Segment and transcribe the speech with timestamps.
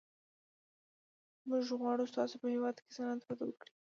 [1.49, 3.71] موږ غواړو ستاسو په هېواد کې صنعت وده وکړي